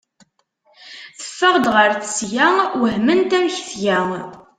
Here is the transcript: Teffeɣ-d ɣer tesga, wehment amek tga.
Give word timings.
Teffeɣ-d 1.19 1.65
ɣer 1.75 1.89
tesga, 2.01 2.47
wehment 2.79 3.31
amek 3.37 3.55
tga. 3.67 3.99